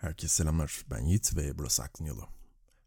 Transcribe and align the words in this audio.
Herkese 0.00 0.34
selamlar. 0.34 0.84
Ben 0.90 1.04
Yiğit 1.04 1.36
ve 1.36 1.58
burası 1.58 1.82
Aklın 1.82 2.06
Yolu. 2.06 2.28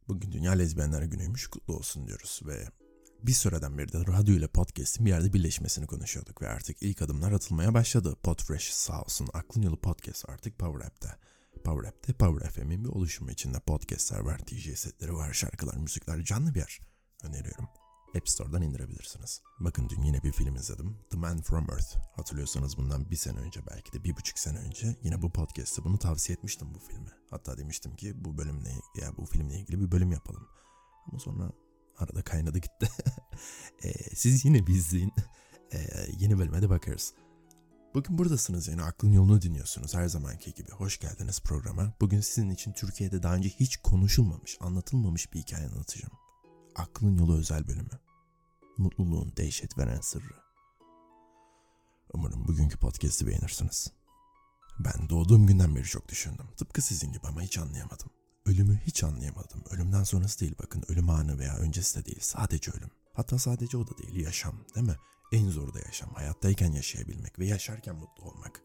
Bugün 0.08 0.32
Dünya 0.32 0.52
Lezbiyenler 0.52 1.02
Günü'ymüş. 1.02 1.48
Kutlu 1.48 1.76
olsun 1.76 2.08
diyoruz 2.08 2.42
ve 2.46 2.68
bir 3.24 3.34
süreden 3.34 3.78
beri 3.78 3.94
de 3.94 4.00
radyo 4.00 4.36
ile 4.36 4.48
podcast'in 4.48 5.06
bir 5.06 5.10
yerde 5.10 5.34
birleşmesini 5.34 5.88
konuşuyorduk 5.88 6.42
ve 6.42 6.48
artık 6.48 6.82
ilk 6.82 7.02
adımlar 7.02 7.32
atılmaya 7.32 7.74
başladı. 7.74 8.16
Podfresh 8.24 8.74
sağ 8.74 9.02
olsun 9.02 9.30
Aklın 9.34 9.62
Yolu 9.62 9.82
Podcast 9.82 10.30
artık 10.30 10.60
Power 10.60 10.88
App'te. 10.88 11.16
Power 11.64 11.90
App'te 11.90 12.14
Power 12.14 12.50
FM'in 12.50 12.84
bir 12.84 12.90
oluşumu 12.90 13.32
içinde 13.32 13.60
podcastler 13.60 14.20
var, 14.20 14.48
DJ 14.48 14.78
setleri 14.78 15.14
var, 15.14 15.34
şarkılar, 15.34 15.78
müzikler, 15.78 16.24
canlı 16.24 16.54
bir 16.54 16.60
yer. 16.60 16.80
Öneriyorum. 17.24 17.83
App 18.16 18.30
Store'dan 18.30 18.62
indirebilirsiniz. 18.62 19.42
Bakın 19.60 19.90
dün 19.90 20.02
yine 20.02 20.24
bir 20.24 20.32
film 20.32 20.56
izledim. 20.56 20.98
The 21.10 21.18
Man 21.18 21.42
From 21.42 21.70
Earth. 21.70 21.96
Hatırlıyorsanız 22.16 22.78
bundan 22.78 23.12
bir 23.12 23.16
sene 23.16 23.40
önce 23.40 23.62
belki 23.72 23.94
de 23.94 24.04
bir 24.04 24.16
buçuk 24.16 24.40
sene 24.40 24.58
önce 24.58 24.96
yine 25.04 25.22
bu 25.22 25.30
podcast'te 25.32 25.84
bunu 25.84 25.98
tavsiye 25.98 26.36
etmiştim 26.36 26.68
bu 26.74 26.80
filmi. 26.80 27.10
Hatta 27.30 27.58
demiştim 27.58 27.96
ki 27.96 28.26
bu 28.26 28.38
bölümle 28.38 28.70
ya 29.02 29.18
bu 29.18 29.26
filmle 29.26 29.60
ilgili 29.60 29.82
bir 29.82 29.92
bölüm 29.92 30.12
yapalım. 30.12 30.48
Ama 31.08 31.20
sonra 31.20 31.52
arada 31.98 32.22
kaynadı 32.22 32.58
gitti. 32.58 32.90
e, 33.84 33.94
siz 34.16 34.46
yine 34.46 34.68
bir 34.68 34.76
izleyin. 34.76 35.14
E, 35.74 35.78
yeni 36.20 36.38
bölüme 36.40 36.62
de 36.62 36.70
bakarız. 36.70 37.14
Bugün 37.94 38.18
buradasınız 38.18 38.68
yani 38.68 38.84
aklın 38.84 39.12
yolunu 39.12 39.42
dinliyorsunuz 39.42 39.96
her 39.96 40.08
zamanki 40.08 40.54
gibi. 40.54 40.72
Hoş 40.72 41.00
geldiniz 41.00 41.42
programa. 41.42 41.94
Bugün 42.02 42.22
sizin 42.22 42.50
için 42.50 42.74
Türkiye'de 42.74 43.24
daha 43.24 43.36
önce 43.36 43.50
hiç 43.50 43.78
konuşulmamış, 43.78 44.58
anlatılmamış 44.62 45.34
bir 45.34 45.40
hikaye 45.40 45.68
anlatacağım. 45.68 46.23
Aklın 46.76 47.18
Yolu 47.18 47.38
özel 47.38 47.68
bölümü. 47.68 48.00
Mutluluğun 48.78 49.34
dehşet 49.38 49.78
veren 49.78 50.02
sırrı. 50.02 50.34
Umarım 52.14 52.48
bugünkü 52.48 52.78
podcast'i 52.78 53.28
beğenirsiniz. 53.28 53.92
Ben 54.80 55.10
doğduğum 55.10 55.48
günden 55.48 55.76
beri 55.76 55.84
çok 55.84 56.10
düşündüm. 56.10 56.46
Tıpkı 56.58 56.82
sizin 56.82 57.12
gibi 57.12 57.28
ama 57.28 57.42
hiç 57.42 57.58
anlayamadım. 57.58 58.10
Ölümü 58.46 58.80
hiç 58.86 59.04
anlayamadım. 59.04 59.64
Ölümden 59.70 60.04
sonrası 60.04 60.40
değil 60.40 60.56
bakın. 60.64 60.84
Ölüm 60.88 61.10
anı 61.10 61.40
veya 61.40 61.56
öncesi 61.58 62.00
de 62.00 62.06
değil. 62.06 62.20
Sadece 62.22 62.72
ölüm. 62.72 62.90
Hatta 63.14 63.40
sadece 63.40 63.78
o 63.78 63.88
da 63.88 63.98
değil. 63.98 64.16
Yaşam 64.16 64.56
değil 64.76 64.88
mi? 64.88 64.96
En 65.32 65.50
zoru 65.50 65.74
da 65.74 65.80
yaşam. 65.80 66.14
Hayattayken 66.14 66.72
yaşayabilmek 66.72 67.40
ve 67.40 67.46
yaşarken 67.46 67.96
mutlu 67.96 68.24
olmak. 68.24 68.62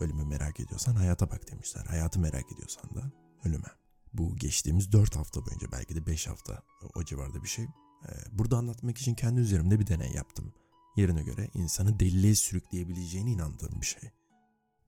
Ölümü 0.00 0.24
merak 0.24 0.60
ediyorsan 0.60 0.94
hayata 0.94 1.30
bak 1.30 1.50
demişler. 1.50 1.84
Hayatı 1.84 2.20
merak 2.20 2.52
ediyorsan 2.52 2.94
da 2.94 3.12
ölüme. 3.44 3.79
Bu 4.12 4.36
geçtiğimiz 4.36 4.92
4 4.92 5.16
hafta 5.16 5.46
boyunca 5.46 5.72
belki 5.72 5.94
de 5.94 6.06
5 6.06 6.26
hafta 6.26 6.62
o 6.94 7.04
civarda 7.04 7.42
bir 7.42 7.48
şey. 7.48 7.64
Ee, 7.64 8.08
burada 8.32 8.56
anlatmak 8.56 8.98
için 8.98 9.14
kendi 9.14 9.40
üzerimde 9.40 9.80
bir 9.80 9.86
deney 9.86 10.12
yaptım. 10.12 10.52
Yerine 10.96 11.22
göre 11.22 11.50
insanı 11.54 12.00
deliliğe 12.00 12.34
sürükleyebileceğine 12.34 13.30
inandığım 13.30 13.80
bir 13.80 13.86
şey. 13.86 14.10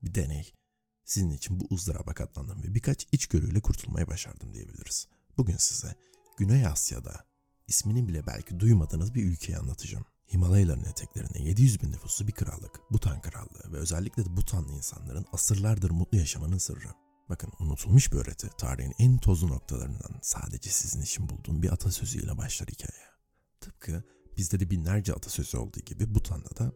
Bir 0.02 0.14
deney. 0.14 0.52
Sizin 1.04 1.30
için 1.30 1.60
bu 1.60 1.74
ızdıraba 1.74 2.14
katlandım 2.14 2.62
ve 2.62 2.74
birkaç 2.74 3.06
içgörüyle 3.12 3.60
kurtulmaya 3.60 4.06
başardım 4.06 4.54
diyebiliriz. 4.54 5.08
Bugün 5.36 5.56
size 5.56 5.94
Güney 6.36 6.66
Asya'da 6.66 7.24
ismini 7.68 8.08
bile 8.08 8.26
belki 8.26 8.60
duymadığınız 8.60 9.14
bir 9.14 9.24
ülkeyi 9.24 9.58
anlatacağım. 9.58 10.04
Himalayaların 10.32 10.84
eteklerinde 10.84 11.42
700 11.42 11.82
bin 11.82 11.92
nüfuslu 11.92 12.26
bir 12.26 12.32
krallık, 12.32 12.80
Butan 12.90 13.20
Krallığı 13.20 13.72
ve 13.72 13.76
özellikle 13.76 14.24
de 14.24 14.36
Butanlı 14.36 14.72
insanların 14.72 15.26
asırlardır 15.32 15.90
mutlu 15.90 16.18
yaşamanın 16.18 16.58
sırrı. 16.58 16.88
Bakın 17.28 17.52
unutulmuş 17.60 18.12
bir 18.12 18.16
öğreti, 18.16 18.50
tarihin 18.58 18.94
en 18.98 19.18
tozlu 19.18 19.48
noktalarından 19.48 20.18
sadece 20.22 20.70
sizin 20.70 21.02
için 21.02 21.28
bulduğum 21.28 21.62
bir 21.62 21.72
atasözüyle 21.72 22.38
başlar 22.38 22.68
hikaye. 22.68 23.02
Tıpkı 23.60 24.04
bizde 24.36 24.60
de 24.60 24.70
binlerce 24.70 25.12
atasözü 25.12 25.56
olduğu 25.56 25.80
gibi 25.80 26.14
Butan'da 26.14 26.56
da 26.56 26.72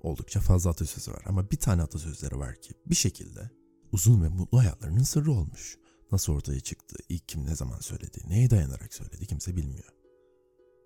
oldukça 0.00 0.40
fazla 0.40 0.70
atasözü 0.70 1.12
var. 1.12 1.22
Ama 1.26 1.50
bir 1.50 1.56
tane 1.56 1.82
atasözleri 1.82 2.38
var 2.38 2.60
ki 2.60 2.74
bir 2.86 2.94
şekilde 2.94 3.50
uzun 3.92 4.22
ve 4.22 4.28
mutlu 4.28 4.58
hayatlarının 4.58 5.02
sırrı 5.02 5.32
olmuş. 5.32 5.78
Nasıl 6.12 6.32
ortaya 6.32 6.60
çıktı, 6.60 6.96
ilk 7.08 7.28
kim 7.28 7.46
ne 7.46 7.56
zaman 7.56 7.80
söyledi, 7.80 8.22
neye 8.26 8.50
dayanarak 8.50 8.94
söyledi 8.94 9.26
kimse 9.26 9.56
bilmiyor. 9.56 9.92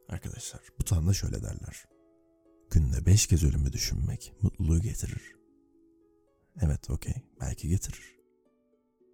Arkadaşlar 0.08 0.60
Butan'da 0.78 1.12
şöyle 1.12 1.42
derler. 1.42 1.84
Günde 2.70 3.06
beş 3.06 3.26
kez 3.26 3.44
ölümü 3.44 3.72
düşünmek 3.72 4.32
mutluluğu 4.42 4.80
getirir. 4.80 5.34
Evet 6.60 6.90
okey 6.90 7.14
belki 7.40 7.68
getirir. 7.68 8.19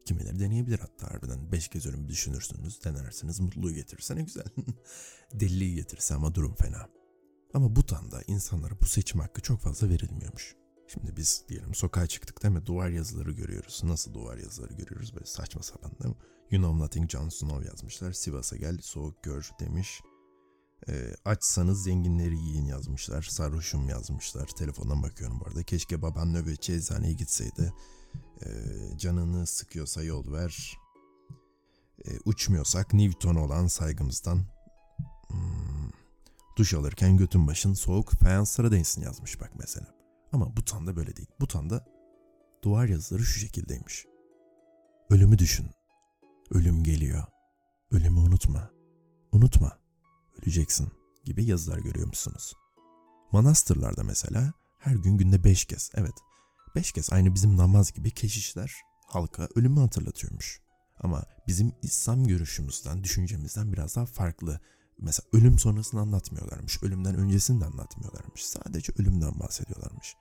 Kimileri 0.07 0.39
deneyebilir 0.39 0.79
hatta 0.79 1.11
harbiden. 1.11 1.53
Beş 1.53 1.69
kez 1.69 1.87
ölümü 1.87 2.09
düşünürsünüz, 2.09 2.85
denersiniz, 2.85 3.41
mutluluğu 3.41 3.73
getirirse 3.73 4.17
ne 4.17 4.23
güzel. 4.23 4.45
Deliliği 5.35 5.75
getirirse 5.75 6.15
ama 6.15 6.35
durum 6.35 6.55
fena. 6.55 6.89
Ama 7.55 7.77
Butan'da 7.77 8.23
insanlara 8.27 8.81
bu 8.81 8.87
seçim 8.87 9.21
hakkı 9.21 9.43
çok 9.43 9.61
fazla 9.61 9.89
verilmiyormuş. 9.89 10.55
Şimdi 10.89 11.17
biz 11.17 11.45
diyelim 11.49 11.75
sokağa 11.75 12.07
çıktık 12.07 12.43
değil 12.43 12.55
mi? 12.55 12.67
Duvar 12.67 12.89
yazıları 12.89 13.33
görüyoruz. 13.33 13.81
Nasıl 13.85 14.15
duvar 14.15 14.37
yazıları 14.37 14.75
görüyoruz? 14.75 15.15
Böyle 15.15 15.27
saçma 15.27 15.63
sapan 15.63 15.91
değil 15.91 16.15
mi? 16.15 16.21
You 16.51 16.63
know 16.63 16.85
nothing 16.85 17.11
Jon 17.11 17.29
Snow 17.29 17.67
yazmışlar. 17.67 18.13
Sivas'a 18.13 18.57
gel 18.57 18.79
soğuk 18.83 19.23
gör 19.23 19.51
demiş. 19.61 20.01
E, 20.89 21.15
açsanız 21.25 21.83
zenginleri 21.83 22.39
yiyin 22.39 22.67
yazmışlar. 22.67 23.23
Sarhoşum 23.23 23.89
yazmışlar. 23.89 24.47
Telefondan 24.47 25.03
bakıyorum 25.03 25.41
bu 25.41 25.47
arada. 25.47 25.63
Keşke 25.63 26.03
baban 26.03 26.35
nöbetçi 26.35 26.73
eczaneye 26.73 27.13
gitseydi. 27.13 27.73
E, 28.45 28.49
canını 28.99 29.47
sıkıyorsa 29.47 30.03
yol 30.03 30.33
ver. 30.33 30.79
E, 32.05 32.11
uçmuyorsak 32.25 32.95
Newton 32.95 33.35
olan 33.35 33.67
saygımızdan 33.67 34.41
hmm, 35.29 35.91
duş 36.57 36.75
alırken 36.75 37.17
götün 37.17 37.47
başın 37.47 37.75
soğuk 37.75 38.11
fayanslara 38.11 38.73
değsin 38.73 39.03
yazmış 39.03 39.41
bak 39.41 39.51
mesela. 39.59 39.87
Ama 40.33 40.57
Butan'da 40.57 40.97
böyle 40.97 41.17
değil. 41.17 41.29
Butan'da 41.41 41.87
duvar 42.65 42.87
yazıları 42.87 43.23
şu 43.23 43.39
şekildeymiş. 43.39 44.07
Ölümü 45.11 45.39
düşün. 45.39 45.67
Ölüm 46.51 46.85
geliyor. 46.85 47.25
Ölümü 47.91 48.19
unutma. 48.19 48.71
Unutma. 49.33 49.79
Öleceksin 50.43 50.89
gibi 51.25 51.45
yazılar 51.45 51.79
görüyor 51.79 52.07
musunuz? 52.07 52.55
Manastırlarda 53.33 54.03
mesela 54.03 54.53
her 54.79 54.95
gün 54.95 55.19
günde 55.19 55.45
beş 55.45 55.65
kez, 55.65 55.91
evet 55.95 56.15
beş 56.77 56.93
kez 56.93 57.13
aynı 57.13 57.35
bizim 57.35 57.57
namaz 57.57 57.93
gibi 57.93 58.11
keşişler 58.11 58.73
halka 59.07 59.49
ölümü 59.55 59.81
hatırlatıyormuş. 59.81 60.61
Ama 61.01 61.25
bizim 61.47 61.73
İslam 61.83 62.25
görüşümüzden, 62.25 63.05
düşüncemizden 63.05 63.73
biraz 63.73 63.97
daha 63.97 64.07
farklı. 64.07 64.61
Mesela 64.99 65.27
ölüm 65.33 65.59
sonrasını 65.59 66.01
anlatmıyorlarmış, 66.01 66.83
ölümden 66.83 67.15
öncesini 67.15 67.61
de 67.61 67.65
anlatmıyorlarmış. 67.65 68.45
Sadece 68.45 68.93
ölümden 68.99 69.41
bahsediyorlarmış. 69.41 70.17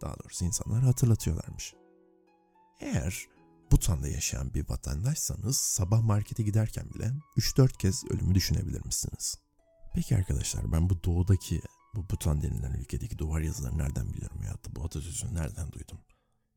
Daha 0.00 0.16
doğrusu 0.18 0.44
insanlar 0.44 0.82
hatırlatıyorlarmış. 0.82 1.74
Eğer 2.80 3.26
Butan'da 3.72 4.08
yaşayan 4.08 4.54
bir 4.54 4.68
vatandaşsanız 4.68 5.56
sabah 5.56 6.02
markete 6.02 6.42
giderken 6.42 6.94
bile 6.94 7.12
3-4 7.36 7.78
kez 7.78 8.04
ölümü 8.10 8.34
düşünebilir 8.34 8.84
misiniz? 8.84 9.38
Peki 9.94 10.16
arkadaşlar 10.16 10.72
ben 10.72 10.90
bu 10.90 11.04
doğudaki 11.04 11.60
bu 11.94 12.10
Butan 12.10 12.42
denilen 12.42 12.72
ülkedeki 12.72 13.18
duvar 13.18 13.40
yazılarını 13.40 13.78
nereden 13.78 14.12
biliyorum 14.12 14.42
ya 14.42 14.52
da 14.52 14.76
bu 14.76 14.84
atasözünü 14.84 15.34
nereden 15.34 15.72
duydum? 15.72 15.98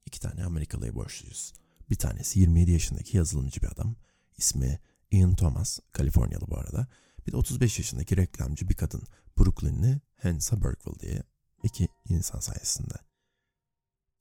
İki 0.06 0.20
tane 0.20 0.44
Amerikalıya 0.44 0.96
borçluyuz. 0.96 1.54
Bir 1.90 1.96
tanesi 1.96 2.40
27 2.40 2.72
yaşındaki 2.72 3.18
yazılımcı 3.18 3.62
bir 3.62 3.68
adam. 3.68 3.96
İsmi 4.38 4.80
Ian 5.12 5.36
Thomas, 5.36 5.80
Kaliforniyalı 5.92 6.48
bu 6.48 6.58
arada. 6.58 6.88
Bir 7.28 7.32
de 7.32 7.38
35 7.38 7.78
yaşındaki 7.78 8.18
reklamcı 8.18 8.70
bir 8.70 8.74
kadın, 8.74 9.04
Brooklynli 9.40 10.02
Hansa 10.22 10.62
Burkeville 10.62 11.00
diye 11.00 11.24
iki 11.64 11.88
insan 12.10 12.40
sayesinde. 12.40 12.94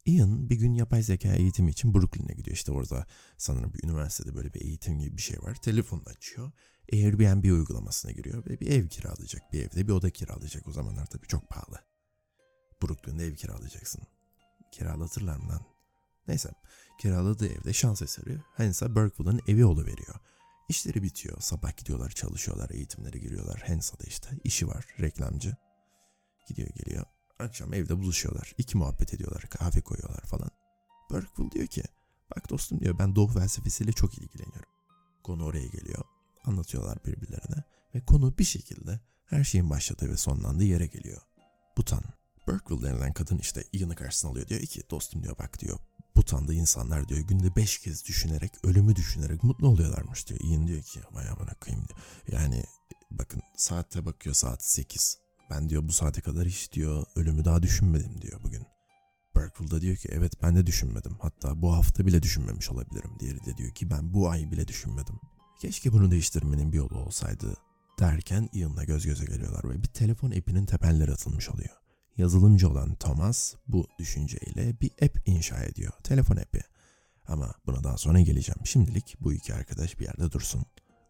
Ian 0.05 0.51
bir 0.51 0.57
gün 0.57 0.75
yapay 0.75 1.03
zeka 1.03 1.35
eğitimi 1.35 1.71
için 1.71 1.95
Brooklyn'e 1.95 2.33
gidiyor. 2.33 2.57
İşte 2.57 2.73
orada 2.73 3.07
sanırım 3.37 3.73
bir 3.75 3.85
üniversitede 3.85 4.35
böyle 4.35 4.55
bir 4.55 4.61
eğitim 4.61 4.99
gibi 4.99 5.17
bir 5.17 5.23
şey 5.23 5.39
var. 5.39 5.55
Telefonunu 5.55 6.09
açıyor. 6.09 6.53
Airbnb 6.93 7.45
uygulamasına 7.45 8.13
giriyor 8.13 8.47
ve 8.47 8.61
bir 8.61 8.71
ev 8.71 8.89
kiralayacak. 8.89 9.53
Bir 9.53 9.63
evde 9.63 9.89
bir 9.89 9.93
oda 9.93 10.11
kiralayacak. 10.11 10.69
O 10.69 10.73
zamanlar 10.73 11.07
tabii 11.07 11.27
çok 11.27 11.49
pahalı. 11.49 11.79
Brooklyn'de 12.83 13.25
ev 13.25 13.35
kiralayacaksın. 13.35 14.03
Kiralatırlar 14.73 15.37
mı 15.37 15.49
lan? 15.49 15.63
Neyse. 16.29 16.51
Kiraladığı 17.01 17.49
evde 17.49 17.73
şans 17.73 18.03
eseri 18.03 18.39
Hansa 18.57 18.95
Burkeville'ın 18.95 19.41
evi 19.49 19.69
veriyor. 19.69 20.17
İşleri 20.69 21.03
bitiyor. 21.03 21.41
Sabah 21.41 21.77
gidiyorlar 21.77 22.11
çalışıyorlar. 22.11 22.71
Eğitimlere 22.71 23.19
giriyorlar. 23.19 23.63
Hansa'da 23.67 24.05
işte 24.05 24.29
işi 24.45 24.69
var. 24.69 24.87
Reklamcı. 25.01 25.57
Gidiyor 26.49 26.69
geliyor. 26.69 27.05
Akşam 27.41 27.75
evde 27.75 27.99
buluşuyorlar. 27.99 28.55
İki 28.59 28.79
muhabbet 28.79 29.15
ediyorlar. 29.15 29.43
Kahve 29.43 29.81
koyuyorlar 29.81 30.23
falan. 30.25 30.51
Burkeville 31.11 31.51
diyor 31.51 31.67
ki 31.67 31.83
bak 32.37 32.51
dostum 32.51 32.81
diyor 32.81 32.99
ben 32.99 33.17
doğu 33.17 33.29
felsefesiyle 33.29 33.93
çok 33.93 34.19
ilgileniyorum. 34.19 34.71
Konu 35.23 35.45
oraya 35.45 35.67
geliyor. 35.67 36.05
Anlatıyorlar 36.45 36.99
birbirlerine 37.05 37.65
ve 37.95 38.05
konu 38.05 38.39
bir 38.39 38.45
şekilde 38.45 39.01
her 39.27 39.45
şeyin 39.45 39.71
başladığı 39.71 40.09
ve 40.09 40.17
sonlandığı 40.17 40.65
yere 40.65 40.87
geliyor. 40.87 41.23
Butan. 41.77 42.03
Burkeville 42.47 42.87
denilen 42.87 43.13
kadın 43.13 43.39
işte 43.39 43.65
Ian'ı 43.73 43.95
karşısına 43.95 44.31
alıyor. 44.31 44.49
Diyor 44.49 44.61
ki 44.61 44.83
dostum 44.91 45.23
diyor 45.23 45.39
bak 45.39 45.61
diyor 45.61 45.79
Butan'da 46.17 46.55
insanlar 46.55 47.09
diyor 47.09 47.21
günde 47.21 47.57
beş 47.57 47.79
kez 47.79 48.05
düşünerek, 48.05 48.53
ölümü 48.65 48.97
düşünerek 48.97 49.45
mutlu 49.45 49.69
oluyorlarmış 49.69 50.29
diyor. 50.29 50.41
Ian 50.41 50.67
diyor 50.67 50.83
ki 50.83 51.01
vay 51.13 51.29
amına 51.29 51.55
koyayım 51.55 51.89
diyor. 51.89 51.99
Yani 52.29 52.65
bakın 53.11 53.43
saatte 53.57 54.05
bakıyor 54.07 54.35
saat 54.35 54.65
sekiz. 54.65 55.19
Ben 55.51 55.69
diyor 55.69 55.89
bu 55.89 55.93
saate 55.93 56.21
kadar 56.21 56.47
hiç 56.47 56.73
diyor 56.73 57.05
ölümü 57.17 57.45
daha 57.45 57.63
düşünmedim 57.63 58.23
diyor 58.23 58.41
bugün. 58.43 58.67
Berkeley 59.37 59.71
da 59.71 59.81
diyor 59.81 59.97
ki 59.97 60.09
evet 60.13 60.43
ben 60.43 60.57
de 60.57 60.67
düşünmedim. 60.67 61.17
Hatta 61.21 61.63
bu 61.63 61.77
hafta 61.77 62.07
bile 62.07 62.23
düşünmemiş 62.23 62.71
olabilirim. 62.71 63.11
Diğeri 63.21 63.45
de 63.45 63.57
diyor 63.57 63.71
ki 63.71 63.91
ben 63.91 64.15
bu 64.15 64.31
ay 64.31 64.51
bile 64.51 64.69
düşünmedim. 64.69 65.21
Keşke 65.61 65.93
bunu 65.93 66.11
değiştirmenin 66.11 66.73
bir 66.73 66.77
yolu 66.77 66.99
olsaydı 66.99 67.57
derken 68.01 68.49
Ian'la 68.53 68.85
göz 68.85 69.07
göze 69.07 69.25
geliyorlar 69.25 69.71
ve 69.71 69.83
bir 69.83 69.89
telefon 69.89 70.31
app'inin 70.31 70.67
temelleri 70.67 71.13
atılmış 71.13 71.49
oluyor. 71.49 71.77
Yazılımcı 72.17 72.69
olan 72.69 72.95
Thomas 72.95 73.55
bu 73.69 73.87
düşünceyle 73.99 74.81
bir 74.81 74.91
app 75.03 75.29
inşa 75.29 75.65
ediyor. 75.65 75.93
Telefon 76.05 76.37
app'i. 76.37 76.61
Ama 77.29 77.55
buna 77.67 77.85
daha 77.85 77.97
sonra 77.97 78.21
geleceğim. 78.21 78.67
Şimdilik 78.67 79.17
bu 79.21 79.33
iki 79.33 79.55
arkadaş 79.55 79.99
bir 79.99 80.05
yerde 80.05 80.33
dursun. 80.33 80.65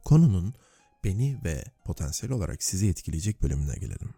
Konunun 0.04 0.54
beni 1.04 1.38
ve 1.44 1.64
potansiyel 1.84 2.32
olarak 2.32 2.62
sizi 2.62 2.88
etkileyecek 2.88 3.42
bölümüne 3.42 3.74
gelelim. 3.74 4.14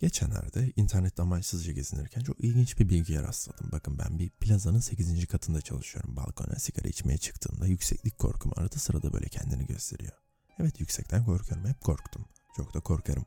Geçenlerde 0.00 0.72
internette 0.76 1.22
amaçsızca 1.22 1.72
gezinirken 1.72 2.20
çok 2.20 2.40
ilginç 2.40 2.78
bir 2.78 2.88
bilgiye 2.88 3.22
rastladım. 3.22 3.68
Bakın 3.72 3.98
ben 3.98 4.18
bir 4.18 4.30
plazanın 4.30 4.80
8. 4.80 5.26
katında 5.26 5.60
çalışıyorum. 5.60 6.16
Balkona 6.16 6.58
sigara 6.58 6.88
içmeye 6.88 7.18
çıktığımda 7.18 7.66
yükseklik 7.66 8.18
korkum 8.18 8.52
arada 8.56 8.76
sırada 8.76 9.12
böyle 9.12 9.28
kendini 9.28 9.66
gösteriyor. 9.66 10.12
Evet 10.58 10.80
yüksekten 10.80 11.24
korkuyorum. 11.24 11.68
Hep 11.68 11.80
korktum. 11.80 12.24
Çok 12.56 12.74
da 12.74 12.80
korkarım. 12.80 13.24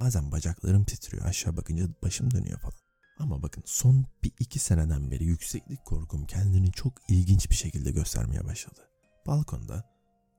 Bazen 0.00 0.32
bacaklarım 0.32 0.84
titriyor. 0.84 1.24
Aşağı 1.24 1.56
bakınca 1.56 1.88
başım 2.02 2.30
dönüyor 2.30 2.58
falan. 2.60 2.74
Ama 3.18 3.42
bakın 3.42 3.62
son 3.66 4.06
bir 4.22 4.32
iki 4.38 4.58
seneden 4.58 5.10
beri 5.10 5.24
yükseklik 5.24 5.84
korkum 5.84 6.26
kendini 6.26 6.72
çok 6.72 6.92
ilginç 7.08 7.50
bir 7.50 7.54
şekilde 7.54 7.90
göstermeye 7.90 8.44
başladı. 8.44 8.80
Balkonda 9.26 9.90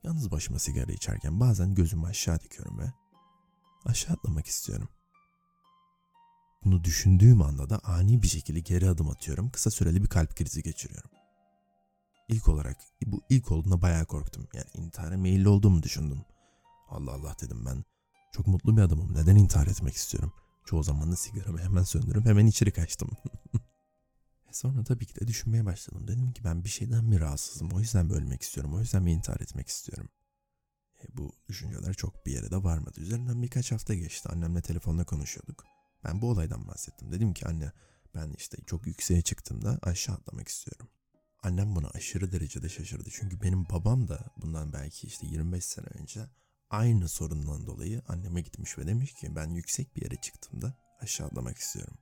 yalnız 0.03 0.31
başıma 0.31 0.59
sigara 0.59 0.91
içerken 0.91 1.39
bazen 1.39 1.75
gözümü 1.75 2.05
aşağı 2.05 2.39
dikiyorum 2.39 2.79
ve 2.79 2.93
aşağı 3.85 4.13
atlamak 4.13 4.47
istiyorum. 4.47 4.89
Bunu 6.65 6.83
düşündüğüm 6.83 7.41
anda 7.41 7.69
da 7.69 7.79
ani 7.83 8.23
bir 8.23 8.27
şekilde 8.27 8.59
geri 8.59 8.89
adım 8.89 9.09
atıyorum. 9.09 9.49
Kısa 9.49 9.71
süreli 9.71 10.03
bir 10.03 10.07
kalp 10.07 10.35
krizi 10.35 10.63
geçiriyorum. 10.63 11.09
İlk 12.27 12.47
olarak 12.47 12.77
bu 13.05 13.21
ilk 13.29 13.51
olduğunda 13.51 13.81
bayağı 13.81 14.05
korktum. 14.05 14.47
Yani 14.53 14.67
intihara 14.73 15.17
meyilli 15.17 15.49
olduğumu 15.49 15.83
düşündüm. 15.83 16.25
Allah 16.89 17.11
Allah 17.11 17.35
dedim 17.41 17.65
ben. 17.65 17.83
Çok 18.31 18.47
mutlu 18.47 18.77
bir 18.77 18.81
adamım. 18.81 19.13
Neden 19.13 19.35
intihar 19.35 19.67
etmek 19.67 19.95
istiyorum? 19.95 20.33
Çoğu 20.65 20.83
zaman 20.83 21.11
da 21.11 21.15
sigaramı 21.15 21.59
hemen 21.59 21.83
söndürüp 21.83 22.25
hemen 22.25 22.45
içeri 22.45 22.71
kaçtım. 22.71 23.09
e 24.49 24.53
sonra 24.53 24.83
tabii 24.83 25.05
ki 25.05 25.15
de 25.15 25.27
düşünmeye 25.27 25.65
başladım. 25.65 26.07
Dedim 26.07 26.31
ki 26.33 26.43
ben 26.43 26.63
bir 26.63 26.69
şeyden 26.69 27.05
mi 27.05 27.19
rahatsızım? 27.19 27.71
O 27.71 27.79
yüzden 27.79 28.05
mi 28.05 28.13
ölmek 28.13 28.41
istiyorum? 28.41 28.73
O 28.73 28.79
yüzden 28.79 29.03
mi 29.03 29.11
intihar 29.11 29.39
etmek 29.39 29.67
istiyorum? 29.67 30.09
E 31.03 31.17
bu 31.17 31.31
düşünceler 31.47 31.93
çok 31.93 32.25
bir 32.25 32.31
yere 32.31 32.51
de 32.51 32.63
varmadı. 32.63 33.01
Üzerinden 33.01 33.43
birkaç 33.43 33.71
hafta 33.71 33.93
geçti. 33.93 34.29
Annemle 34.29 34.61
telefonla 34.61 35.03
konuşuyorduk. 35.03 35.74
Ben 36.05 36.21
bu 36.21 36.29
olaydan 36.29 36.67
bahsettim. 36.67 37.11
Dedim 37.11 37.33
ki 37.33 37.47
anne 37.47 37.71
ben 38.15 38.33
işte 38.37 38.57
çok 38.65 38.87
yükseğe 38.87 39.21
çıktığımda 39.21 39.79
aşağı 39.81 40.15
atlamak 40.15 40.47
istiyorum. 40.47 40.87
Annem 41.43 41.75
buna 41.75 41.87
aşırı 41.87 42.31
derecede 42.31 42.69
şaşırdı. 42.69 43.09
Çünkü 43.11 43.41
benim 43.41 43.69
babam 43.69 44.07
da 44.07 44.19
bundan 44.37 44.73
belki 44.73 45.07
işte 45.07 45.27
25 45.27 45.65
sene 45.65 45.85
önce 45.85 46.29
aynı 46.69 47.09
sorundan 47.09 47.65
dolayı 47.65 48.01
anneme 48.07 48.41
gitmiş 48.41 48.77
ve 48.77 48.87
demiş 48.87 49.13
ki 49.13 49.35
ben 49.35 49.49
yüksek 49.49 49.95
bir 49.95 50.01
yere 50.01 50.15
çıktığımda 50.15 50.77
aşağı 50.99 51.27
atlamak 51.27 51.57
istiyorum. 51.57 51.97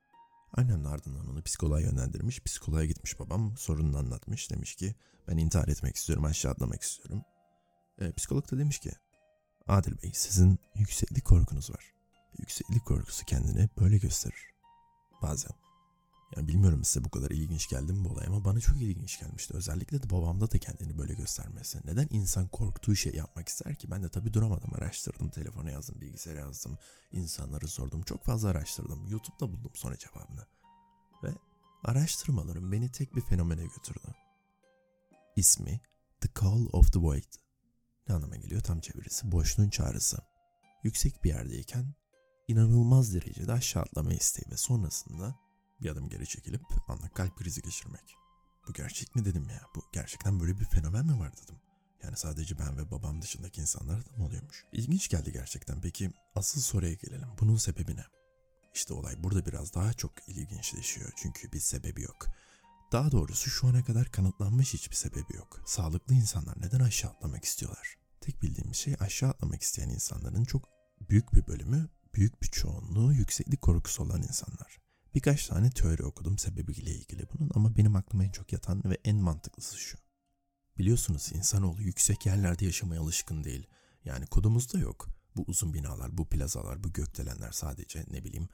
Annem 0.52 0.86
ardından 0.86 1.28
onu 1.30 1.42
psikoloğa 1.42 1.80
yönlendirmiş. 1.80 2.40
Psikoloğa 2.40 2.84
gitmiş 2.84 3.18
babam 3.18 3.56
sorununu 3.56 3.98
anlatmış. 3.98 4.50
Demiş 4.50 4.74
ki 4.74 4.94
ben 5.28 5.36
intihar 5.36 5.68
etmek 5.68 5.96
istiyorum 5.96 6.24
aşağı 6.24 6.52
atlamak 6.52 6.82
istiyorum. 6.82 7.22
E, 7.98 8.12
psikolog 8.12 8.52
da 8.52 8.58
demiş 8.58 8.78
ki 8.78 8.92
Adil 9.66 10.02
Bey 10.02 10.12
sizin 10.14 10.58
yükseklik 10.74 11.24
korkunuz 11.24 11.70
var. 11.70 11.94
Yükseklik 12.38 12.84
korkusu 12.84 13.24
kendini 13.24 13.68
böyle 13.80 13.98
gösterir. 13.98 14.54
Bazen. 15.22 15.52
Yani 16.36 16.48
bilmiyorum 16.48 16.84
size 16.84 17.04
bu 17.04 17.10
kadar 17.10 17.30
ilginç 17.30 17.68
geldi 17.68 17.92
mi 17.92 18.04
bu 18.04 18.08
olay 18.08 18.26
ama 18.26 18.44
bana 18.44 18.60
çok 18.60 18.82
ilginç 18.82 19.20
gelmişti. 19.20 19.54
Özellikle 19.56 20.02
de 20.02 20.10
babamda 20.10 20.50
da 20.50 20.58
kendini 20.58 20.98
böyle 20.98 21.14
göstermesi. 21.14 21.80
Neden 21.84 22.08
insan 22.10 22.48
korktuğu 22.48 22.96
şey 22.96 23.14
yapmak 23.14 23.48
ister 23.48 23.74
ki? 23.74 23.90
Ben 23.90 24.02
de 24.02 24.08
tabii 24.08 24.34
duramadım. 24.34 24.74
Araştırdım, 24.74 25.30
telefona 25.30 25.70
yazdım, 25.70 26.00
bilgisayara 26.00 26.40
yazdım. 26.40 26.78
insanları 27.12 27.68
sordum. 27.68 28.02
Çok 28.02 28.24
fazla 28.24 28.48
araştırdım. 28.48 29.06
YouTube'da 29.06 29.52
buldum 29.52 29.72
sonra 29.74 29.96
cevabını. 29.98 30.46
Ve 31.22 31.28
araştırmalarım 31.84 32.72
beni 32.72 32.92
tek 32.92 33.16
bir 33.16 33.20
fenomene 33.20 33.62
götürdü. 33.62 34.14
İsmi 35.36 35.80
The 36.20 36.28
Call 36.40 36.66
of 36.72 36.92
the 36.92 37.00
Void. 37.00 37.32
Ne 38.08 38.14
anlama 38.14 38.36
geliyor 38.36 38.60
tam 38.60 38.80
çevirisi? 38.80 39.32
Boşluğun 39.32 39.70
çağrısı. 39.70 40.18
Yüksek 40.82 41.24
bir 41.24 41.28
yerdeyken 41.28 41.94
inanılmaz 42.48 43.14
derecede 43.14 43.52
aşağı 43.52 43.82
atlama 43.82 44.12
isteği 44.12 44.52
ve 44.52 44.56
sonrasında 44.56 45.34
bir 45.82 45.90
adım 45.90 46.08
geri 46.08 46.26
çekilip 46.26 46.62
anlık 46.88 47.14
kalp 47.14 47.36
krizi 47.36 47.62
geçirmek. 47.62 48.16
Bu 48.68 48.72
gerçek 48.72 49.16
mi 49.16 49.24
dedim 49.24 49.48
ya? 49.48 49.60
Bu 49.76 49.82
gerçekten 49.92 50.40
böyle 50.40 50.58
bir 50.58 50.64
fenomen 50.64 51.06
mi 51.06 51.18
var 51.18 51.32
dedim. 51.42 51.56
Yani 52.02 52.16
sadece 52.16 52.58
ben 52.58 52.78
ve 52.78 52.90
babam 52.90 53.22
dışındaki 53.22 53.60
insanlara 53.60 54.04
da 54.04 54.16
mı 54.16 54.24
oluyormuş? 54.24 54.64
İlginç 54.72 55.08
geldi 55.08 55.32
gerçekten. 55.32 55.80
Peki 55.80 56.10
asıl 56.34 56.60
soruya 56.60 56.92
gelelim. 56.92 57.28
Bunun 57.40 57.56
sebebi 57.56 57.96
ne? 57.96 58.04
İşte 58.74 58.94
olay 58.94 59.22
burada 59.22 59.46
biraz 59.46 59.74
daha 59.74 59.92
çok 59.92 60.28
ilginçleşiyor. 60.28 61.12
Çünkü 61.16 61.52
bir 61.52 61.60
sebebi 61.60 62.02
yok. 62.02 62.26
Daha 62.92 63.12
doğrusu 63.12 63.50
şu 63.50 63.66
ana 63.66 63.84
kadar 63.84 64.12
kanıtlanmış 64.12 64.74
hiçbir 64.74 64.96
sebebi 64.96 65.36
yok. 65.36 65.60
Sağlıklı 65.66 66.14
insanlar 66.14 66.60
neden 66.60 66.80
aşağı 66.80 67.10
atlamak 67.10 67.44
istiyorlar? 67.44 67.94
Tek 68.20 68.42
bildiğimiz 68.42 68.76
şey 68.76 68.96
aşağı 69.00 69.30
atlamak 69.30 69.62
isteyen 69.62 69.88
insanların 69.88 70.44
çok 70.44 70.68
büyük 71.10 71.34
bir 71.34 71.46
bölümü, 71.46 71.88
büyük 72.14 72.42
bir 72.42 72.46
çoğunluğu 72.46 73.12
yükseklik 73.12 73.62
korkusu 73.62 74.02
olan 74.02 74.22
insanlar. 74.22 74.78
Birkaç 75.14 75.46
tane 75.46 75.70
teori 75.70 76.02
okudum 76.02 76.38
sebebiyle 76.38 76.90
ilgili 76.90 77.26
bunun 77.34 77.50
ama 77.54 77.76
benim 77.76 77.96
aklıma 77.96 78.24
en 78.24 78.30
çok 78.30 78.52
yatan 78.52 78.82
ve 78.84 78.98
en 79.04 79.16
mantıklısı 79.16 79.78
şu. 79.78 79.98
Biliyorsunuz 80.78 81.32
insanoğlu 81.34 81.82
yüksek 81.82 82.26
yerlerde 82.26 82.64
yaşamaya 82.64 83.00
alışkın 83.00 83.44
değil. 83.44 83.66
Yani 84.04 84.26
kodumuzda 84.26 84.78
yok. 84.78 85.08
Bu 85.36 85.44
uzun 85.46 85.74
binalar, 85.74 86.18
bu 86.18 86.28
plazalar, 86.28 86.84
bu 86.84 86.92
gökdelenler 86.92 87.52
sadece 87.52 88.04
ne 88.10 88.24
bileyim 88.24 88.48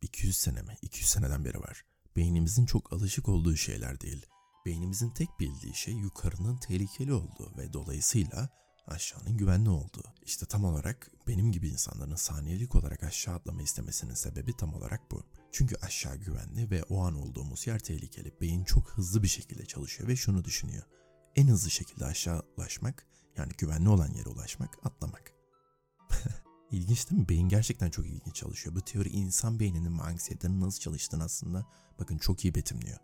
200 0.00 0.36
sene 0.36 0.62
mi? 0.62 0.76
200 0.82 1.08
seneden 1.08 1.44
beri 1.44 1.60
var. 1.60 1.84
Beynimizin 2.16 2.66
çok 2.66 2.92
alışık 2.92 3.28
olduğu 3.28 3.56
şeyler 3.56 4.00
değil. 4.00 4.26
Beynimizin 4.66 5.10
tek 5.10 5.28
bildiği 5.40 5.74
şey 5.74 5.94
yukarının 5.94 6.56
tehlikeli 6.56 7.12
olduğu 7.12 7.56
ve 7.56 7.72
dolayısıyla 7.72 8.48
aşağının 8.88 9.36
güvenli 9.36 9.70
olduğu. 9.70 10.04
İşte 10.22 10.46
tam 10.46 10.64
olarak 10.64 11.10
benim 11.26 11.52
gibi 11.52 11.68
insanların 11.68 12.14
saniyelik 12.14 12.74
olarak 12.74 13.02
aşağı 13.02 13.34
atlama 13.34 13.62
istemesinin 13.62 14.14
sebebi 14.14 14.56
tam 14.56 14.74
olarak 14.74 15.10
bu. 15.10 15.22
Çünkü 15.52 15.76
aşağı 15.76 16.16
güvenli 16.16 16.70
ve 16.70 16.82
o 16.82 17.04
an 17.04 17.14
olduğumuz 17.14 17.66
yer 17.66 17.78
tehlikeli. 17.78 18.32
Beyin 18.40 18.64
çok 18.64 18.90
hızlı 18.90 19.22
bir 19.22 19.28
şekilde 19.28 19.66
çalışıyor 19.66 20.08
ve 20.08 20.16
şunu 20.16 20.44
düşünüyor. 20.44 20.82
En 21.36 21.48
hızlı 21.48 21.70
şekilde 21.70 22.04
aşağı 22.04 22.42
ulaşmak, 22.56 23.06
yani 23.36 23.52
güvenli 23.58 23.88
olan 23.88 24.10
yere 24.10 24.28
ulaşmak, 24.28 24.86
atlamak. 24.86 25.32
İlginç 26.70 27.10
değil 27.10 27.20
mi? 27.20 27.28
Beyin 27.28 27.48
gerçekten 27.48 27.90
çok 27.90 28.06
ilginç 28.06 28.34
çalışıyor. 28.34 28.74
Bu 28.74 28.80
teori 28.80 29.08
insan 29.08 29.60
beyninin 29.60 29.98
ve 29.98 30.02
anksiyetenin 30.02 30.60
nasıl 30.60 30.80
çalıştığını 30.80 31.24
aslında 31.24 31.66
bakın 32.00 32.18
çok 32.18 32.44
iyi 32.44 32.54
betimliyor. 32.54 32.98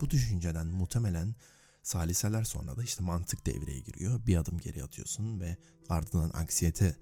Bu 0.00 0.10
düşünceden 0.10 0.66
muhtemelen 0.66 1.34
saliseler 1.82 2.44
sonra 2.44 2.76
da 2.76 2.82
işte 2.82 3.04
mantık 3.04 3.46
devreye 3.46 3.80
giriyor. 3.80 4.26
Bir 4.26 4.36
adım 4.36 4.58
geri 4.58 4.84
atıyorsun 4.84 5.40
ve 5.40 5.56
ardından 5.88 6.30
anksiyete 6.34 6.96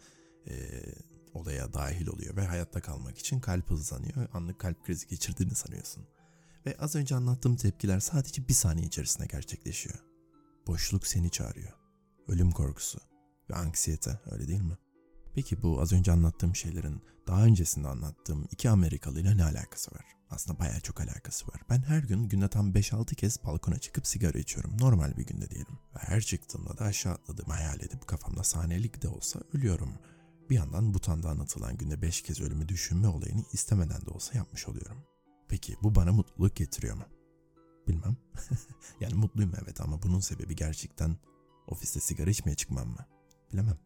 e, 0.48 0.54
olaya 1.34 1.72
dahil 1.72 2.06
oluyor 2.06 2.36
ve 2.36 2.46
hayatta 2.46 2.80
kalmak 2.80 3.18
için 3.18 3.40
kalp 3.40 3.70
hızlanıyor. 3.70 4.28
Anlık 4.32 4.58
kalp 4.58 4.84
krizi 4.84 5.08
geçirdiğini 5.08 5.54
sanıyorsun. 5.54 6.06
Ve 6.66 6.76
az 6.78 6.96
önce 6.96 7.14
anlattığım 7.14 7.56
tepkiler 7.56 8.00
sadece 8.00 8.48
bir 8.48 8.54
saniye 8.54 8.86
içerisinde 8.86 9.26
gerçekleşiyor. 9.26 9.98
Boşluk 10.66 11.06
seni 11.06 11.30
çağırıyor. 11.30 11.72
Ölüm 12.28 12.50
korkusu 12.50 12.98
ve 13.50 13.54
anksiyete 13.54 14.20
öyle 14.30 14.48
değil 14.48 14.62
mi? 14.62 14.76
Peki 15.34 15.62
bu 15.62 15.80
az 15.80 15.92
önce 15.92 16.12
anlattığım 16.12 16.56
şeylerin 16.56 17.02
daha 17.26 17.44
öncesinde 17.44 17.88
anlattığım 17.88 18.48
iki 18.50 18.70
Amerikalı 18.70 19.20
ile 19.20 19.36
ne 19.36 19.44
alakası 19.44 19.94
var? 19.94 20.04
Aslında 20.30 20.58
baya 20.58 20.80
çok 20.80 21.00
alakası 21.00 21.48
var. 21.48 21.60
Ben 21.70 21.82
her 21.82 22.02
gün 22.02 22.28
günde 22.28 22.48
tam 22.48 22.72
5-6 22.72 23.14
kez 23.14 23.44
balkona 23.44 23.78
çıkıp 23.78 24.06
sigara 24.06 24.38
içiyorum. 24.38 24.76
Normal 24.80 25.16
bir 25.16 25.26
günde 25.26 25.50
diyelim. 25.50 25.78
Ve 25.94 25.98
her 25.98 26.20
çıktığımda 26.20 26.78
da 26.78 26.84
aşağı 26.84 27.12
atladığımı 27.12 27.52
hayal 27.52 27.80
edip 27.80 28.06
kafamda 28.06 28.44
saniyelik 28.44 29.02
de 29.02 29.08
olsa 29.08 29.40
ölüyorum. 29.54 29.94
Bir 30.50 30.54
yandan 30.54 30.94
butanda 30.94 31.30
anlatılan 31.30 31.76
günde 31.76 32.02
5 32.02 32.22
kez 32.22 32.40
ölümü 32.40 32.68
düşünme 32.68 33.08
olayını 33.08 33.44
istemeden 33.52 34.00
de 34.06 34.10
olsa 34.10 34.38
yapmış 34.38 34.68
oluyorum. 34.68 34.96
Peki 35.48 35.76
bu 35.82 35.94
bana 35.94 36.12
mutluluk 36.12 36.56
getiriyor 36.56 36.96
mu? 36.96 37.04
Bilmem. 37.88 38.16
yani 39.00 39.14
mutluyum 39.14 39.52
evet 39.62 39.80
ama 39.80 40.02
bunun 40.02 40.20
sebebi 40.20 40.56
gerçekten 40.56 41.16
ofiste 41.66 42.00
sigara 42.00 42.30
içmeye 42.30 42.54
çıkmam 42.54 42.88
mı? 42.88 43.06
Bilemem. 43.52 43.78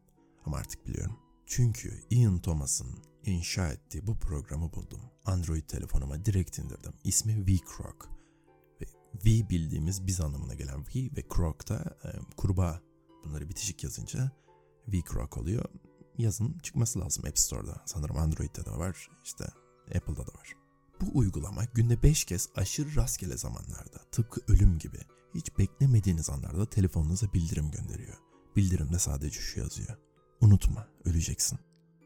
Ama 0.45 0.57
artık 0.57 0.87
biliyorum. 0.87 1.24
Çünkü 1.47 2.01
Ian 2.11 2.39
Thomas'ın 2.39 3.03
inşa 3.25 3.69
ettiği 3.69 4.07
bu 4.07 4.19
programı 4.19 4.73
buldum. 4.73 5.01
Android 5.25 5.63
telefonuma 5.69 6.25
direkt 6.25 6.59
indirdim. 6.59 6.93
İsmi 7.05 7.47
VCroc. 7.47 8.07
V 9.15 9.49
bildiğimiz 9.49 10.07
biz 10.07 10.21
anlamına 10.21 10.55
gelen 10.55 10.81
V 10.81 11.11
ve 11.17 11.25
Croc 11.35 11.69
da 11.69 11.97
e, 12.05 12.09
kurbağa. 12.37 12.81
Bunları 13.25 13.49
bitişik 13.49 13.85
yazınca 13.85 14.31
VCroc 14.89 15.41
oluyor. 15.41 15.65
Yazın 16.19 16.59
çıkması 16.59 17.01
lazım 17.01 17.25
App 17.27 17.39
Store'da. 17.39 17.83
Sanırım 17.87 18.17
Android'de 18.17 18.65
de 18.65 18.71
var. 18.71 19.09
işte 19.25 19.45
Apple'da 19.97 20.27
da 20.27 20.39
var. 20.39 20.55
Bu 21.01 21.19
uygulama 21.19 21.65
günde 21.65 22.03
5 22.03 22.25
kez 22.25 22.49
aşırı 22.57 22.97
rastgele 22.97 23.37
zamanlarda 23.37 23.99
tıpkı 24.13 24.41
ölüm 24.49 24.79
gibi 24.79 24.99
hiç 25.35 25.59
beklemediğiniz 25.59 26.31
anlarda 26.31 26.67
telefonunuza 26.67 27.33
bildirim 27.33 27.71
gönderiyor. 27.71 28.19
Bildirimde 28.57 28.99
sadece 28.99 29.41
şu 29.41 29.61
yazıyor. 29.61 30.04
Unutma, 30.45 30.89
öleceksin. 31.05 31.59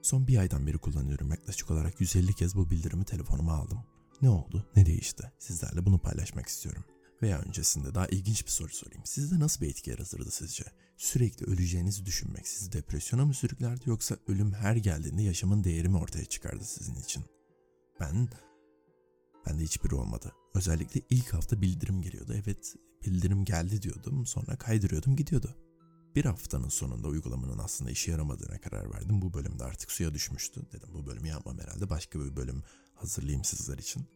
Son 0.03 0.27
bir 0.27 0.39
aydan 0.39 0.67
beri 0.67 0.79
kullanıyorum. 0.79 1.31
Yaklaşık 1.31 1.71
olarak 1.71 2.01
150 2.01 2.35
kez 2.35 2.57
bu 2.57 2.71
bildirimi 2.71 3.05
telefonuma 3.05 3.53
aldım. 3.53 3.79
Ne 4.23 4.31
oldu, 4.31 4.67
ne 4.77 4.87
değişti? 4.87 5.33
Sizlerle 5.39 5.87
bunu 5.87 5.99
paylaşmak 5.99 6.47
istiyorum. 6.47 6.85
Veya 7.23 7.39
öncesinde 7.39 7.95
daha 7.95 8.07
ilginç 8.07 8.47
bir 8.47 8.51
soru 8.51 8.69
sorayım. 8.69 9.03
Sizde 9.05 9.39
nasıl 9.41 9.61
bir 9.61 9.71
etki 9.71 9.91
yaratırdı 9.91 10.31
sizce? 10.31 10.65
Sürekli 10.97 11.47
öleceğinizi 11.47 12.07
düşünmek 12.07 12.49
sizi 12.49 12.73
depresyona 12.73 13.27
mı 13.27 13.35
sürüklerdi 13.35 13.83
yoksa 13.87 14.17
ölüm 14.27 14.53
her 14.53 14.77
geldiğinde 14.77 15.23
yaşamın 15.23 15.65
değeri 15.65 15.89
mi 15.89 15.97
ortaya 15.97 16.25
çıkardı 16.25 16.65
sizin 16.65 16.95
için? 16.95 17.25
Ben, 18.01 18.29
ben 19.47 19.59
de 19.59 19.63
hiçbiri 19.63 19.95
olmadı. 19.95 20.33
Özellikle 20.55 21.01
ilk 21.11 21.35
hafta 21.35 21.61
bildirim 21.61 22.03
geliyordu. 22.03 22.33
Evet 22.35 22.75
bildirim 23.07 23.45
geldi 23.45 23.83
diyordum 23.83 24.27
sonra 24.27 24.57
kaydırıyordum 24.57 25.17
gidiyordu. 25.17 25.57
Bir 26.15 26.25
haftanın 26.25 26.69
sonunda 26.69 27.09
uygulamanın 27.09 27.59
aslında 27.59 27.91
işe 27.91 28.11
yaramadığına 28.11 28.61
karar 28.61 28.95
verdim. 28.95 29.23
Bu 29.23 29.35
bölümde 29.35 29.65
artık 29.65 29.93
suya 29.93 30.15
düşmüştü. 30.15 30.63
Dedim 30.73 30.89
bu 30.95 31.07
bölümü 31.07 31.29
yapmam 31.29 31.59
herhalde. 31.59 31.91
Başka 31.91 32.21
bir 32.21 32.37
bölüm 32.37 32.63
hazırlayayım 32.95 33.45
sizler 33.45 33.79
için. 33.79 34.07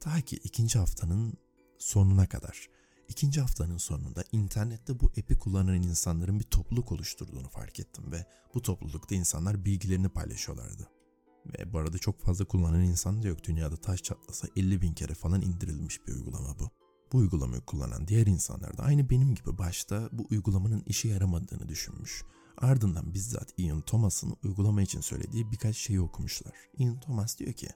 Ta 0.00 0.20
ki 0.20 0.36
ikinci 0.36 0.78
haftanın 0.78 1.34
sonuna 1.78 2.28
kadar. 2.28 2.68
İkinci 3.08 3.40
haftanın 3.40 3.76
sonunda 3.76 4.24
internette 4.32 5.00
bu 5.00 5.06
app'i 5.06 5.38
kullanan 5.38 5.82
insanların 5.82 6.40
bir 6.40 6.44
topluluk 6.44 6.92
oluşturduğunu 6.92 7.48
fark 7.48 7.80
ettim 7.80 8.12
ve 8.12 8.26
bu 8.54 8.62
toplulukta 8.62 9.14
insanlar 9.14 9.64
bilgilerini 9.64 10.08
paylaşıyorlardı. 10.08 10.90
Ve 11.46 11.72
bu 11.72 11.78
arada 11.78 11.98
çok 11.98 12.20
fazla 12.20 12.44
kullanan 12.44 12.82
insan 12.82 13.22
da 13.22 13.28
yok. 13.28 13.44
Dünyada 13.44 13.76
taş 13.76 14.02
çatlasa 14.02 14.48
50 14.56 14.82
bin 14.82 14.92
kere 14.92 15.14
falan 15.14 15.42
indirilmiş 15.42 16.06
bir 16.06 16.12
uygulama 16.12 16.58
bu. 16.58 16.83
Bu 17.14 17.18
uygulamayı 17.18 17.60
kullanan 17.60 18.08
diğer 18.08 18.26
insanlar 18.26 18.78
da 18.78 18.82
aynı 18.82 19.10
benim 19.10 19.34
gibi 19.34 19.58
başta 19.58 20.08
bu 20.12 20.26
uygulamanın 20.30 20.82
işe 20.86 21.08
yaramadığını 21.08 21.68
düşünmüş. 21.68 22.24
Ardından 22.56 23.14
bizzat 23.14 23.54
Ian 23.58 23.80
Thomas'ın 23.80 24.36
uygulama 24.44 24.82
için 24.82 25.00
söylediği 25.00 25.52
birkaç 25.52 25.76
şeyi 25.76 26.00
okumuşlar. 26.00 26.52
Ian 26.78 27.00
Thomas 27.00 27.38
diyor 27.38 27.52
ki, 27.52 27.68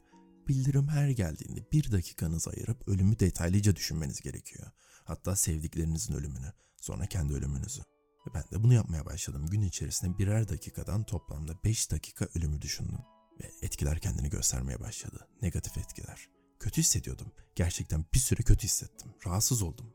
bildirim 0.49 0.89
her 0.89 1.09
geldiğinde 1.09 1.73
bir 1.73 1.93
dakikanızı 1.93 2.51
ayırıp 2.51 2.89
ölümü 2.89 3.19
detaylıca 3.19 3.77
düşünmeniz 3.77 4.21
gerekiyor. 4.21 4.71
Hatta 5.05 5.37
sevdiklerinizin 5.37 6.15
ölümünü, 6.15 6.53
sonra 6.77 7.07
kendi 7.07 7.33
ölümünüzü. 7.33 7.83
Ben 8.35 8.45
de 8.53 8.63
bunu 8.63 8.75
yapmaya 8.75 9.07
başladım. 9.07 9.47
Gün 9.47 9.63
içerisinde 9.63 10.19
birer 10.19 10.49
dakikadan 10.49 11.05
toplamda 11.05 11.53
5 11.65 11.91
dakika 11.91 12.29
ölümü 12.35 12.63
düşündüm. 12.63 13.01
Ve 13.41 13.51
etkiler 13.63 13.99
kendini 13.99 14.31
göstermeye 14.31 14.81
başladı. 14.81 15.29
Negatif 15.43 15.79
etkiler. 15.79 16.38
Kötü 16.61 16.81
hissediyordum. 16.81 17.33
Gerçekten 17.55 18.05
bir 18.15 18.19
süre 18.19 18.43
kötü 18.43 18.65
hissettim. 18.65 19.11
Rahatsız 19.27 19.63
oldum. 19.63 19.95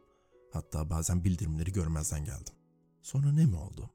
Hatta 0.53 0.89
bazen 0.89 1.23
bildirimleri 1.23 1.71
görmezden 1.71 2.25
geldim. 2.25 2.53
Sonra 3.01 3.31
ne 3.31 3.45
mi 3.45 3.55
oldu? 3.55 3.89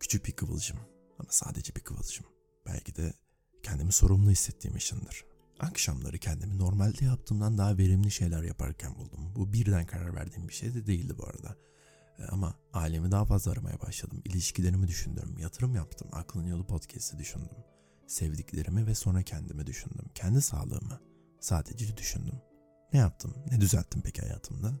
Küçük 0.00 0.26
bir 0.26 0.32
kıvılcım 0.32 0.78
ama 1.18 1.28
sadece 1.30 1.74
bir 1.74 1.80
kıvılcım. 1.80 2.26
Belki 2.66 2.96
de 2.96 3.12
kendimi 3.62 3.92
sorumlu 3.92 4.30
hissettiğim 4.30 4.76
içindir. 4.76 5.24
Akşamları 5.60 6.18
kendimi 6.18 6.58
normalde 6.58 7.04
yaptığımdan 7.04 7.58
daha 7.58 7.78
verimli 7.78 8.10
şeyler 8.10 8.42
yaparken 8.42 8.96
buldum. 8.96 9.34
Bu 9.36 9.52
birden 9.52 9.86
karar 9.86 10.14
verdiğim 10.14 10.48
bir 10.48 10.54
şey 10.54 10.74
de 10.74 10.86
değildi 10.86 11.18
bu 11.18 11.26
arada. 11.26 11.56
E, 12.18 12.24
ama 12.24 12.54
ailemi 12.72 13.10
daha 13.10 13.24
fazla 13.24 13.52
aramaya 13.52 13.80
başladım. 13.80 14.22
İlişkilerimi 14.24 14.88
düşündüm. 14.88 15.38
Yatırım 15.38 15.74
yaptım. 15.74 16.08
Aklın 16.12 16.46
Yolu 16.46 16.66
Podcast'ı 16.66 17.18
düşündüm. 17.18 17.56
Sevdiklerimi 18.06 18.86
ve 18.86 18.94
sonra 18.94 19.22
kendimi 19.22 19.66
düşündüm. 19.66 20.04
Kendi 20.14 20.42
sağlığımı 20.42 21.00
sadece 21.40 21.96
düşündüm. 21.96 22.40
Ne 22.92 22.98
yaptım? 22.98 23.34
Ne 23.50 23.60
düzelttim 23.60 24.02
peki 24.04 24.22
hayatımda? 24.22 24.72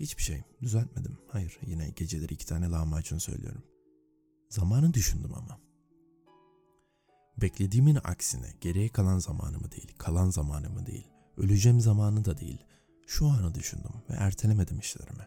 Hiçbir 0.00 0.22
şey. 0.22 0.42
Düzeltmedim. 0.62 1.18
Hayır. 1.28 1.58
Yine 1.66 1.90
geceleri 1.90 2.34
iki 2.34 2.46
tane 2.46 2.70
lahmacun 2.70 3.18
söylüyorum. 3.18 3.62
Zamanı 4.50 4.94
düşündüm 4.94 5.34
ama. 5.34 5.66
Beklediğimin 7.40 7.98
aksine 8.04 8.54
geriye 8.60 8.88
kalan 8.88 9.18
zamanımı 9.18 9.72
değil, 9.72 9.94
kalan 9.98 10.30
zamanımı 10.30 10.86
değil, 10.86 11.06
öleceğim 11.36 11.80
zamanı 11.80 12.24
da 12.24 12.38
değil, 12.38 12.64
şu 13.06 13.26
anı 13.26 13.54
düşündüm 13.54 13.92
ve 14.10 14.14
ertelemedim 14.14 14.78
işlerimi. 14.78 15.26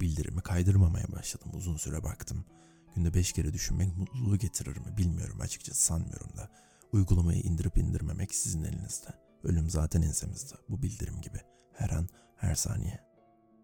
Bildirimi 0.00 0.40
kaydırmamaya 0.40 1.12
başladım, 1.12 1.50
uzun 1.54 1.76
süre 1.76 2.02
baktım. 2.02 2.44
Günde 2.94 3.14
beş 3.14 3.32
kere 3.32 3.52
düşünmek 3.52 3.96
mutluluğu 3.96 4.38
getirir 4.38 4.76
mi 4.76 4.96
bilmiyorum 4.96 5.40
açıkçası 5.40 5.82
sanmıyorum 5.82 6.36
da. 6.36 6.50
Uygulamayı 6.92 7.40
indirip 7.40 7.78
indirmemek 7.78 8.34
sizin 8.34 8.62
elinizde. 8.62 9.08
Ölüm 9.44 9.70
zaten 9.70 10.02
ensemizde. 10.02 10.54
Bu 10.68 10.82
bildirim 10.82 11.20
gibi. 11.20 11.38
Her 11.72 11.90
an, 11.90 12.08
her 12.36 12.54
saniye. 12.54 13.00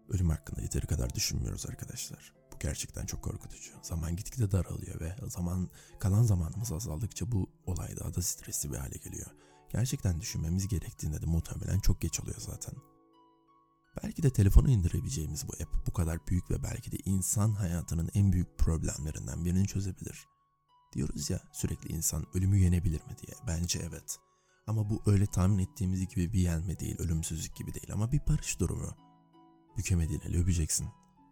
Ölüm 0.09 0.29
hakkında 0.29 0.61
yeteri 0.61 0.87
kadar 0.87 1.13
düşünmüyoruz 1.13 1.65
arkadaşlar. 1.65 2.33
Bu 2.53 2.59
gerçekten 2.59 3.05
çok 3.05 3.21
korkutucu. 3.21 3.71
Zaman 3.81 4.15
gitgide 4.15 4.51
daralıyor 4.51 4.99
ve 4.99 5.15
zaman 5.27 5.69
kalan 5.99 6.23
zamanımız 6.23 6.71
azaldıkça 6.71 7.31
bu 7.31 7.49
olay 7.65 7.97
daha 7.97 8.13
da 8.13 8.21
stresli 8.21 8.71
bir 8.71 8.77
hale 8.77 8.97
geliyor. 8.97 9.31
Gerçekten 9.69 10.21
düşünmemiz 10.21 10.67
gerektiğinde 10.67 11.21
de 11.21 11.25
muhtemelen 11.25 11.79
çok 11.79 12.01
geç 12.01 12.19
oluyor 12.19 12.39
zaten. 12.39 12.73
Belki 14.03 14.23
de 14.23 14.29
telefonu 14.29 14.69
indirebileceğimiz 14.69 15.47
bu 15.47 15.51
app 15.63 15.87
bu 15.87 15.93
kadar 15.93 16.27
büyük 16.27 16.51
ve 16.51 16.63
belki 16.63 16.91
de 16.91 16.97
insan 17.05 17.53
hayatının 17.53 18.09
en 18.13 18.33
büyük 18.33 18.57
problemlerinden 18.57 19.45
birini 19.45 19.67
çözebilir. 19.67 20.27
Diyoruz 20.93 21.29
ya 21.29 21.39
sürekli 21.51 21.93
insan 21.93 22.25
ölümü 22.33 22.57
yenebilir 22.57 23.01
mi 23.01 23.15
diye. 23.21 23.37
Bence 23.47 23.79
evet. 23.89 24.19
Ama 24.67 24.89
bu 24.89 25.01
öyle 25.05 25.25
tahmin 25.25 25.59
ettiğimiz 25.59 26.07
gibi 26.07 26.33
bir 26.33 26.39
yenme 26.39 26.79
değil, 26.79 26.99
ölümsüzlük 26.99 27.55
gibi 27.55 27.73
değil 27.73 27.93
ama 27.93 28.11
bir 28.11 28.21
barış 28.27 28.59
durumu. 28.59 28.95
Bükemediğin 29.77 30.21
eli 30.21 30.41
öpeceksin. 30.41 30.87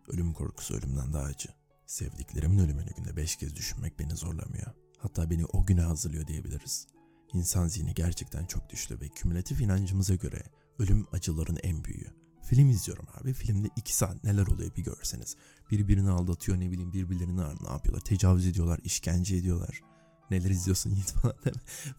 Ölüm 0.08 0.34
korkusu 0.34 0.74
ölümden 0.74 1.14
daha 1.14 1.24
acı. 1.24 1.50
Sevdiklerimin 1.86 2.60
ölümünü 2.60 2.90
günde 2.98 3.16
beş 3.16 3.36
kez 3.36 3.56
düşünmek 3.56 4.00
beni 4.00 4.16
zorlamıyor. 4.16 4.72
Hatta 4.98 5.30
beni 5.30 5.46
o 5.46 5.66
güne 5.66 5.82
hazırlıyor 5.82 6.28
diyebiliriz. 6.28 6.88
İnsan 7.34 7.68
zihni 7.68 7.94
gerçekten 7.94 8.46
çok 8.46 8.70
düştü 8.70 9.02
ve 9.02 9.10
kümülatif 9.10 9.62
inancımıza 9.62 10.16
göre 10.16 10.44
ölüm 10.80 11.08
acıların 11.12 11.58
en 11.64 11.84
büyüğü. 11.84 12.14
Film 12.50 12.70
izliyorum 12.70 13.06
abi. 13.22 13.34
Filmde 13.34 13.70
iki 13.76 13.96
saat 13.96 14.24
neler 14.24 14.48
oluyor 14.48 14.76
bir 14.76 14.84
görseniz. 14.84 15.36
Birbirini 15.72 16.10
aldatıyor 16.10 16.60
ne 16.60 16.72
bileyim 16.72 16.94
birbirlerini 16.94 17.38
ne 17.38 17.70
yapıyorlar. 17.70 18.02
Tecavüz 18.02 18.46
ediyorlar, 18.46 18.80
işkence 18.84 19.36
ediyorlar. 19.36 19.82
Neler 20.32 20.50
izliyorsun 20.50 20.90
Yiğit 20.90 21.12
falan 21.22 21.36
mi? 21.46 21.52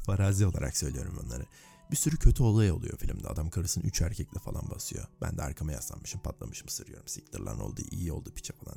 Farazi 0.07 0.47
olarak 0.47 0.77
söylüyorum 0.77 1.21
onları. 1.25 1.47
Bir 1.91 1.97
sürü 1.97 2.17
kötü 2.17 2.43
olay 2.43 2.71
oluyor 2.71 2.99
filmde. 2.99 3.29
Adam 3.29 3.51
karısını 3.51 3.85
üç 3.85 4.01
erkekle 4.01 4.41
falan 4.41 4.71
basıyor. 4.71 5.07
Ben 5.23 5.39
de 5.39 5.43
arkama 5.43 5.73
yaslanmışım 5.73 6.21
patlamışım 6.21 6.69
sırıyorum. 6.69 7.09
Siktir 7.09 7.41
lan 7.41 7.61
oldu 7.61 7.81
iyi 7.91 8.13
oldu 8.13 8.33
piçe 8.35 8.53
falan 8.53 8.75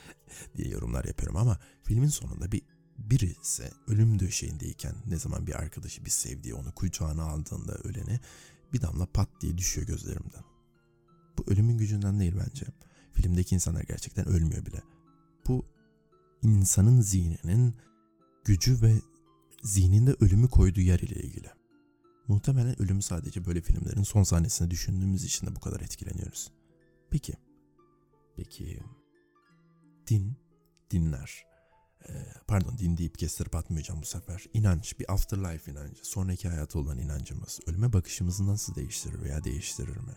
diye 0.56 0.68
yorumlar 0.68 1.04
yapıyorum. 1.04 1.36
Ama 1.36 1.58
filmin 1.82 2.08
sonunda 2.08 2.52
bir 2.52 2.62
birisi 2.98 3.70
ölüm 3.86 4.18
döşeğindeyken 4.18 4.94
ne 5.06 5.18
zaman 5.18 5.46
bir 5.46 5.54
arkadaşı 5.54 6.04
bir 6.04 6.10
sevdiği 6.10 6.54
onu 6.54 6.74
kucağına 6.74 7.22
aldığında 7.22 7.74
öleni 7.74 8.20
bir 8.72 8.80
damla 8.80 9.06
pat 9.06 9.28
diye 9.40 9.58
düşüyor 9.58 9.86
gözlerimden. 9.86 10.51
Bu 11.46 11.52
ölümün 11.52 11.78
gücünden 11.78 12.20
değil 12.20 12.34
bence. 12.46 12.66
Filmdeki 13.12 13.54
insanlar 13.54 13.82
gerçekten 13.82 14.28
ölmüyor 14.28 14.66
bile. 14.66 14.82
Bu 15.48 15.66
insanın 16.42 17.00
zihninin 17.00 17.74
gücü 18.44 18.82
ve 18.82 18.94
zihninde 19.62 20.16
ölümü 20.20 20.48
koyduğu 20.48 20.80
yer 20.80 20.98
ile 20.98 21.22
ilgili. 21.22 21.50
Muhtemelen 22.28 22.82
ölümü 22.82 23.02
sadece 23.02 23.44
böyle 23.44 23.60
filmlerin 23.60 24.02
son 24.02 24.22
sahnesinde 24.22 24.70
düşündüğümüz 24.70 25.24
için 25.24 25.46
de 25.46 25.56
bu 25.56 25.60
kadar 25.60 25.80
etkileniyoruz. 25.80 26.52
Peki, 27.10 27.34
peki 28.36 28.80
din, 30.06 30.36
dinler, 30.90 31.44
ee, 32.08 32.12
pardon 32.46 32.78
din 32.78 32.96
deyip 32.96 33.18
kestirip 33.18 33.54
atmayacağım 33.54 34.02
bu 34.02 34.06
sefer. 34.06 34.44
İnanç, 34.54 34.98
bir 34.98 35.12
afterlife 35.12 35.72
inancı, 35.72 36.08
sonraki 36.08 36.48
hayata 36.48 36.78
olan 36.78 36.98
inancımız, 36.98 37.60
ölüme 37.66 37.92
bakışımızı 37.92 38.46
nasıl 38.46 38.74
değiştirir 38.74 39.22
veya 39.22 39.44
değiştirir 39.44 39.96
mi? 39.96 40.14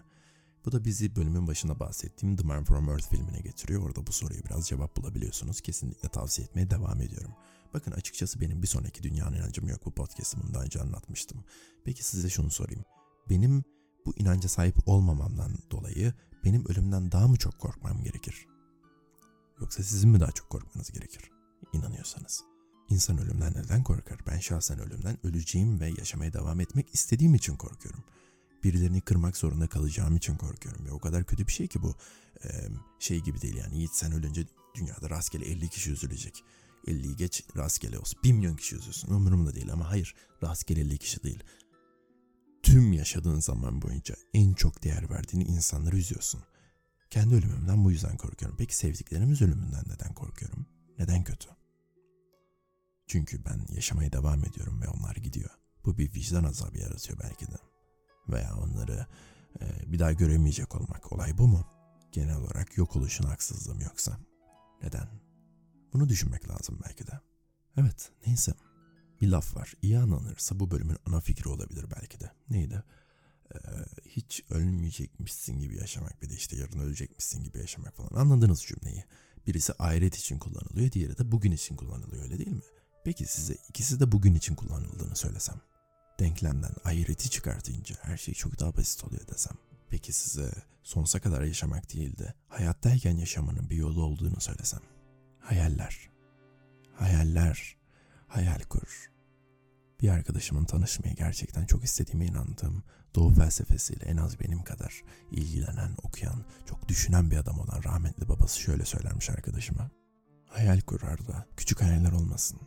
Bu 0.66 0.72
da 0.72 0.86
bizi 0.86 1.16
bölümün 1.16 1.48
başında 1.48 1.80
bahsettiğim 1.80 2.36
The 2.36 2.44
Man 2.44 2.64
From 2.64 2.90
Earth 2.90 3.10
filmine 3.10 3.40
getiriyor. 3.40 3.82
Orada 3.82 4.08
bu 4.08 4.12
soruyu 4.12 4.44
biraz 4.44 4.68
cevap 4.68 4.98
bulabiliyorsunuz. 4.98 5.62
Kesinlikle 5.62 6.10
tavsiye 6.10 6.48
etmeye 6.48 6.70
devam 6.70 7.02
ediyorum. 7.02 7.32
Bakın 7.74 7.92
açıkçası 7.92 8.42
benim 8.42 8.62
bir 8.62 8.68
sonraki 8.68 9.04
dünyanın 9.04 9.36
inancım 9.36 9.68
yok. 9.68 9.86
Bu 9.86 9.92
podcast'ı 9.92 10.38
bunu 10.44 10.54
daha 10.54 10.64
önce 10.64 10.82
anlatmıştım. 10.82 11.44
Peki 11.84 12.04
size 12.04 12.30
şunu 12.30 12.52
sorayım. 12.52 12.84
Benim 13.30 13.64
bu 14.06 14.14
inanca 14.18 14.50
sahip 14.50 14.76
olmamamdan 14.86 15.52
dolayı 15.72 16.14
benim 16.44 16.66
ölümden 16.66 17.12
daha 17.12 17.28
mı 17.28 17.38
çok 17.38 17.60
korkmam 17.60 18.04
gerekir? 18.04 18.48
Yoksa 19.62 19.84
sizin 19.84 20.10
mi 20.10 20.20
daha 20.20 20.32
çok 20.32 20.50
korkmanız 20.50 20.92
gerekir? 20.92 21.32
İnanıyorsanız. 21.74 22.44
İnsan 22.90 23.18
ölümden 23.18 23.54
neden 23.54 23.84
korkar? 23.84 24.20
Ben 24.28 24.40
şahsen 24.40 24.80
ölümden 24.80 25.26
öleceğim 25.26 25.80
ve 25.80 25.90
yaşamaya 25.98 26.34
devam 26.34 26.60
etmek 26.60 26.96
istediğim 26.96 27.36
için 27.36 27.56
korkuyorum 27.56 28.04
birilerini 28.66 29.02
kırmak 29.02 29.38
zorunda 29.38 29.68
kalacağım 29.68 30.16
için 30.16 30.36
korkuyorum. 30.36 30.86
Ve 30.86 30.92
o 30.92 31.00
kadar 31.00 31.26
kötü 31.26 31.48
bir 31.48 31.52
şey 31.52 31.68
ki 31.68 31.84
bu 31.84 31.96
ee, 32.44 32.68
şey 33.00 33.20
gibi 33.20 33.42
değil 33.42 33.56
yani 33.56 33.76
Yiğit 33.76 33.92
sen 33.94 34.12
ölünce 34.12 34.46
dünyada 34.76 35.10
rastgele 35.10 35.46
50 35.46 35.70
kişi 35.70 35.92
üzülecek. 35.92 36.44
50'yi 36.88 37.16
geç 37.16 37.44
rastgele 37.58 38.00
olsun. 38.00 38.20
1 38.24 38.32
milyon 38.32 38.56
kişi 38.56 38.76
üzülsün 38.76 39.12
umurumda 39.12 39.56
değil 39.56 39.72
ama 39.74 39.90
hayır 39.90 40.16
rastgele 40.44 40.82
50 40.82 40.98
kişi 40.98 41.24
değil. 41.24 41.44
tüm 42.64 42.94
yaşadığın 42.94 43.40
zaman 43.40 43.82
boyunca 43.82 44.16
en 44.34 44.54
çok 44.54 44.84
değer 44.84 45.10
verdiğin 45.10 45.46
insanları 45.46 45.98
üzüyorsun. 45.98 46.44
Kendi 47.10 47.36
ölümümden 47.36 47.86
bu 47.86 47.92
yüzden 47.92 48.18
korkuyorum. 48.18 48.58
Peki 48.58 48.76
sevdiklerimiz 48.76 49.42
ölümünden 49.42 49.84
neden 49.88 50.14
korkuyorum? 50.14 50.66
Neden 51.00 51.24
kötü? 51.24 51.50
Çünkü 53.08 53.46
ben 53.46 53.66
yaşamaya 53.76 54.12
devam 54.12 54.46
ediyorum 54.46 54.82
ve 54.82 54.88
onlar 54.88 55.16
gidiyor. 55.16 55.50
Bu 55.86 55.98
bir 55.98 56.14
vicdan 56.14 56.44
azabı 56.44 56.78
yaratıyor 56.78 57.20
belki 57.20 57.48
de. 57.48 57.75
Veya 58.30 58.56
onları 58.56 59.06
e, 59.62 59.92
bir 59.92 60.00
daha 60.00 60.12
göremeyecek 60.14 60.76
olmak. 60.76 61.14
Olay 61.14 61.38
bu 61.38 61.48
mu? 61.48 61.66
Genel 62.12 62.38
olarak 62.38 62.78
yok 62.78 62.96
oluşun 62.96 63.24
haksızlığı 63.24 63.76
mı 63.76 63.84
yoksa? 63.84 64.18
Neden? 64.84 65.08
Bunu 65.94 66.10
düşünmek 66.10 66.50
lazım 66.50 66.80
belki 66.86 67.08
de. 67.08 67.20
Evet, 67.78 68.12
neyse. 68.28 68.54
Bir 69.22 69.28
laf 69.28 69.56
var. 69.56 69.74
İyi 69.82 70.00
anlanırsa 70.00 70.60
bu 70.60 70.72
bölümün 70.72 70.98
ana 71.06 71.20
fikri 71.20 71.50
olabilir 71.50 71.86
belki 71.96 72.20
de. 72.20 72.32
Neydi? 72.50 72.84
Ee, 73.54 73.58
hiç 74.06 74.44
ölmeyecekmişsin 74.50 75.60
gibi 75.60 75.78
yaşamak 75.78 76.22
bir 76.22 76.30
de 76.30 76.34
işte 76.34 76.58
yarın 76.58 76.80
ölecekmişsin 76.80 77.44
gibi 77.44 77.58
yaşamak 77.58 77.96
falan. 77.96 78.22
Anladınız 78.22 78.62
cümleyi. 78.62 79.04
Birisi 79.48 79.74
ahiret 79.80 80.16
için 80.16 80.40
kullanılıyor, 80.40 80.92
diğeri 80.92 81.18
de 81.18 81.32
bugün 81.32 81.52
için 81.52 81.76
kullanılıyor 81.76 82.24
öyle 82.24 82.38
değil 82.38 82.52
mi? 82.52 82.62
Peki 83.04 83.26
size 83.26 83.58
ikisi 83.70 84.00
de 84.00 84.12
bugün 84.12 84.36
için 84.36 84.56
kullanıldığını 84.56 85.16
söylesem. 85.16 85.62
Denklemden 86.20 86.72
ahireti 86.86 87.30
çıkartınca 87.30 87.96
her 88.02 88.18
şey 88.18 88.34
çok 88.34 88.60
daha 88.60 88.78
basit 88.78 89.04
oluyor 89.04 89.28
desem. 89.28 89.58
Peki 89.90 90.14
size 90.14 90.52
sonsuza 90.84 91.20
kadar 91.20 91.42
yaşamak 91.42 91.94
değil 91.94 92.18
de 92.18 92.34
hayattayken 92.48 93.18
yaşamanın 93.18 93.70
bir 93.70 93.76
yolu 93.76 94.04
olduğunu 94.04 94.42
söylesem. 94.42 94.82
Hayaller. 95.40 96.10
Hayaller. 96.94 97.78
Hayal 98.28 98.60
kur. 98.60 99.12
Bir 100.02 100.10
arkadaşımın 100.10 100.66
tanışmayı 100.66 101.16
gerçekten 101.16 101.66
çok 101.66 101.84
istediğime 101.84 102.26
inandığım, 102.26 102.84
doğu 103.16 103.34
felsefesiyle 103.34 104.06
en 104.06 104.18
az 104.18 104.40
benim 104.40 104.64
kadar 104.64 105.04
ilgilenen, 105.32 105.96
okuyan, 106.04 106.46
çok 106.66 106.88
düşünen 106.88 107.32
bir 107.32 107.38
adam 107.38 107.60
olan 107.60 107.84
rahmetli 107.84 108.30
babası 108.30 108.60
şöyle 108.60 108.86
söylermiş 108.86 109.30
arkadaşıma. 109.30 109.92
Hayal 110.48 110.82
kur 110.82 111.02
Arda, 111.02 111.46
küçük 111.58 111.82
hayaller 111.82 112.12
olmasın. 112.12 112.60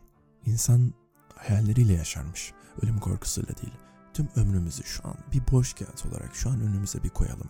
İnsan 0.45 0.93
hayalleriyle 1.39 1.93
yaşarmış, 1.93 2.53
ölüm 2.81 2.99
korkusuyla 2.99 3.57
değil. 3.57 3.73
Tüm 4.13 4.29
ömrümüzü 4.35 4.83
şu 4.83 5.07
an 5.07 5.15
bir 5.33 5.41
boş 5.51 5.73
kağıt 5.73 6.05
olarak 6.05 6.35
şu 6.35 6.49
an 6.49 6.61
önümüze 6.61 7.03
bir 7.03 7.09
koyalım. 7.09 7.49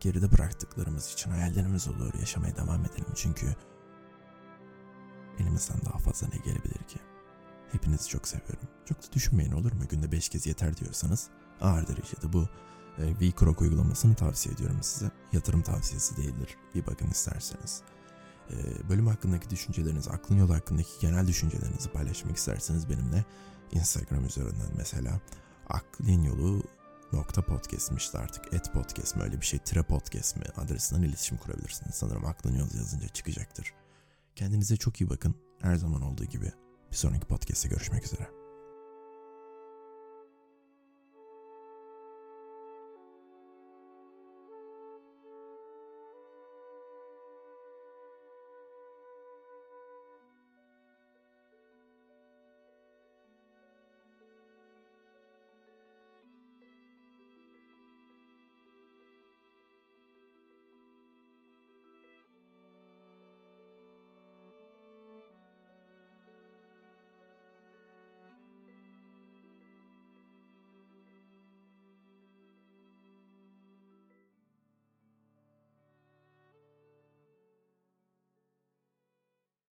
Geride 0.00 0.32
bıraktıklarımız 0.32 1.12
için 1.12 1.30
hayallerimiz 1.30 1.88
olur 1.88 2.14
yaşamaya 2.20 2.56
devam 2.56 2.84
edelim 2.84 3.12
çünkü 3.14 3.56
elimizden 5.38 5.78
daha 5.84 5.98
fazla 5.98 6.26
ne 6.26 6.36
gelebilir 6.36 6.82
ki? 6.88 6.98
Hepinizi 7.72 8.08
çok 8.08 8.28
seviyorum. 8.28 8.68
Çok 8.84 9.02
da 9.02 9.12
düşünmeyin 9.12 9.52
olur 9.52 9.72
mu? 9.72 9.82
Günde 9.90 10.12
5 10.12 10.28
kez 10.28 10.46
yeter 10.46 10.76
diyorsanız 10.76 11.28
ağır 11.60 11.88
derecede 11.88 12.32
bu 12.32 12.48
e, 12.98 13.14
VKROK 13.20 13.60
uygulamasını 13.60 14.14
tavsiye 14.14 14.54
ediyorum 14.54 14.78
size. 14.82 15.10
Yatırım 15.32 15.62
tavsiyesi 15.62 16.16
değildir. 16.16 16.56
Bir 16.74 16.86
bakın 16.86 17.06
isterseniz. 17.10 17.82
E, 18.50 18.88
bölüm 18.88 19.06
hakkındaki 19.06 19.50
düşüncelerinizi, 19.50 20.10
aklın 20.10 20.36
yolu 20.36 20.54
hakkındaki 20.54 20.90
genel 21.00 21.26
düşüncelerinizi 21.26 21.88
paylaşmak 21.88 22.36
isterseniz 22.36 22.88
benimle 22.88 23.24
Instagram 23.72 24.24
üzerinden 24.24 24.70
mesela 24.76 25.20
aklın 25.68 26.22
yolu 26.22 26.62
nokta 27.12 27.42
podcast'miş 27.42 28.14
artık 28.14 28.54
et 28.54 28.72
podcast 28.72 29.16
mi 29.16 29.22
öyle 29.22 29.40
bir 29.40 29.46
şey 29.46 29.58
tire 29.58 29.82
podcast 29.82 30.36
mi 30.36 30.44
adresinden 30.56 31.02
iletişim 31.02 31.36
kurabilirsiniz. 31.36 31.94
Sanırım 31.94 32.24
aklın 32.24 32.54
yolu 32.54 32.76
yazınca 32.76 33.08
çıkacaktır. 33.08 33.74
Kendinize 34.36 34.76
çok 34.76 35.00
iyi 35.00 35.10
bakın. 35.10 35.34
Her 35.60 35.76
zaman 35.76 36.02
olduğu 36.02 36.24
gibi 36.24 36.52
bir 36.90 36.96
sonraki 36.96 37.26
podcast'te 37.26 37.68
görüşmek 37.68 38.04
üzere. 38.04 38.43